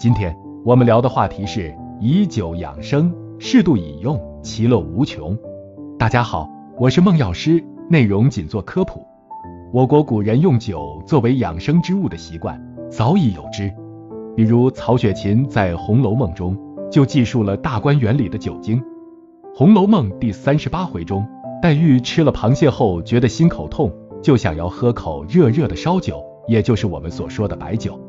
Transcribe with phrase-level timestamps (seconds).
[0.00, 0.34] 今天
[0.64, 5.36] 我们聊的话题是以酒养生，适度饮用，其乐无穷。
[5.98, 6.48] 大家好，
[6.78, 9.06] 我是孟药师，内容仅做科普。
[9.74, 12.58] 我国古人用酒作为养生之物的习惯
[12.90, 13.70] 早已有之，
[14.34, 16.56] 比如曹雪芹在《红楼梦》中
[16.90, 18.80] 就记述了大观园里的酒精。
[19.54, 21.28] 《红楼梦》第三十八回中，
[21.60, 23.92] 黛玉吃了螃蟹后觉得心口痛，
[24.22, 28.00] 就想要喝口热热的烧酒，也就是我们所说的白酒。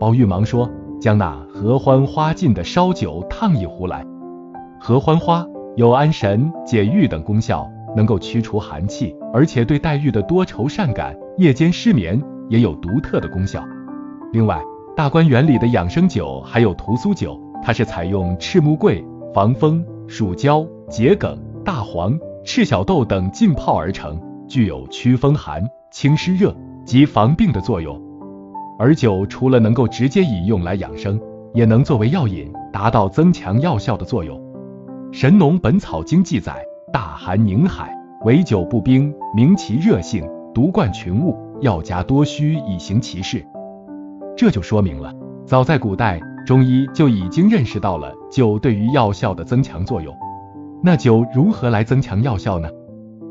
[0.00, 0.66] 宝玉忙说。
[1.04, 4.02] 将那合欢花浸的烧酒烫一壶来。
[4.80, 13.62] 合欢花有安神、解郁等功效，能够驱除寒气，而且对黛玉的多愁善感、夜间失眠也有独特的功效。
[14.32, 14.62] 另外，
[14.96, 28.02] 大观园里的养生酒还有屠苏酒，它是采用赤木桂、防风、蜀椒、桔梗、大黄、赤小豆等浸泡而成，具有驱风寒、清湿热及防病的作用。
[28.78, 31.20] 而酒除了能够直接饮用来养生，
[31.52, 34.38] 也能作为药引，达到增强药效的作用。
[35.12, 43.44] 《神农本草经》记载：大寒凝海，唯酒不冰，明其热性，独贯群物，药家多虚以行其事。
[44.36, 45.14] 这就说明了，
[45.46, 50.12] 早在古代，中医就已经认识到了酒对于药效的增强作用。
[50.82, 52.68] 那酒如何来增强药效呢？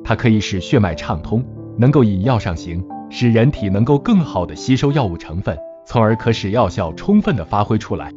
[0.06, 1.44] 它可以使血脉畅通，
[1.78, 2.82] 能够引药上行。
[3.16, 8.12] 使人体能够更好的吸收药物成分，从而可使药效充分的发挥出来。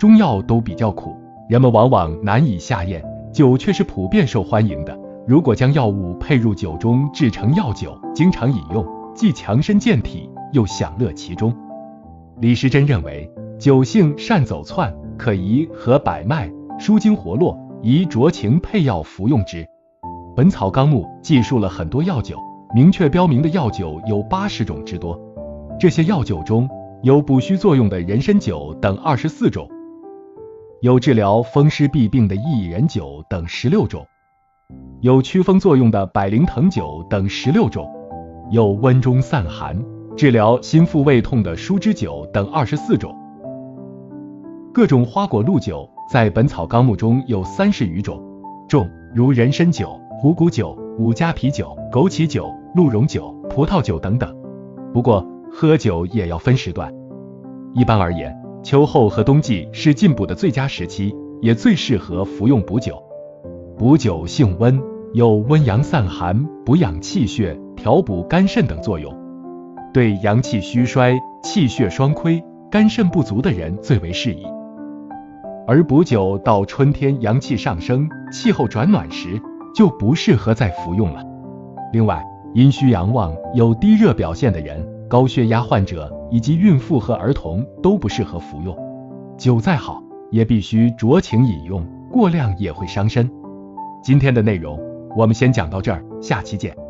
[0.00, 1.16] 中药都比较苦，
[1.48, 3.00] 人们往往难以下咽，
[3.32, 4.98] 酒却是普遍受欢迎的。
[5.28, 11.54] 如果将药物配入酒中制成药酒，经常饮用，既强身健体，又享乐其中。
[12.40, 13.30] 李时珍认为，
[13.60, 19.58] 酒性善走窜，可宜和百脉，舒筋活络，宜酌情配药服用之。
[20.34, 22.36] 《本草纲目》记述了很多药酒。
[22.74, 25.18] 明确标明的药酒有八十种之多，
[25.78, 26.68] 这些药酒中
[27.02, 29.68] 有补虚作用的人参酒等二十四种，
[30.80, 34.04] 有治疗风湿痹病的薏仁酒等十六种，
[35.00, 37.88] 有祛风作用的百灵藤酒等十六种，
[38.50, 39.80] 有温中散寒、
[40.16, 43.14] 治疗心腹胃痛的舒脂酒等二十四种。
[44.74, 48.20] 各种花果露酒在《本草纲目》中有三十余种，
[48.68, 50.76] 重如人参酒、虎骨酒。
[50.98, 54.34] 五加啤酒、枸杞酒、鹿茸酒、葡萄酒等等。
[54.92, 56.92] 不过喝酒也要分时段。
[57.74, 63.02] 一般而言，秋后和冬季是进补的最佳时期，也最适合服用补酒。
[63.76, 69.14] 补酒性温，有温阳散寒、补养气血、调补肝肾等作用，
[69.92, 74.46] 对阳气虚衰、气血双亏、肝肾不足的人最为适宜。
[75.66, 79.38] 而补酒到春天阳气上升、气候转暖时。
[79.76, 81.22] 就不适合再服用了。
[81.92, 88.74] 另外，阴虚阳旺、有低热表现的人、高血压患者以及孕妇和儿童都不适合服用。
[89.36, 93.30] 酒再好，也必须酌情饮用，过量也会伤身。
[94.02, 94.80] 今天的内容
[95.14, 96.85] 我们先讲到这儿，下期见。